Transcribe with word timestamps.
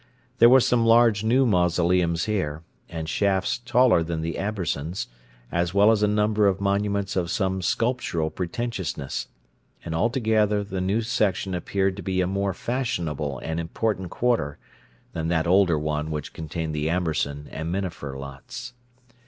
There 0.39 0.49
were 0.49 0.59
some 0.59 0.83
large 0.83 1.23
new 1.23 1.45
mausoleums 1.45 2.25
here, 2.25 2.63
and 2.89 3.07
shafts 3.07 3.59
taller 3.59 4.01
than 4.01 4.21
the 4.21 4.39
Ambersons', 4.39 5.05
as 5.51 5.75
well 5.75 5.91
as 5.91 6.01
a 6.01 6.07
number 6.07 6.47
of 6.47 6.59
monuments 6.59 7.15
of 7.15 7.29
some 7.29 7.61
sculptural 7.61 8.31
pretentiousness; 8.31 9.27
and 9.85 9.93
altogether 9.93 10.63
the 10.63 10.81
new 10.81 11.03
section 11.03 11.53
appeared 11.53 11.95
to 11.97 12.01
be 12.01 12.19
a 12.19 12.25
more 12.25 12.55
fashionable 12.55 13.37
and 13.43 13.59
important 13.59 14.09
quarter 14.09 14.57
than 15.13 15.27
that 15.27 15.45
older 15.45 15.77
one 15.77 16.09
which 16.09 16.33
contained 16.33 16.73
the 16.73 16.89
Amberson 16.89 17.47
and 17.51 17.71
Minafer 17.71 18.17
lots. 18.17 18.73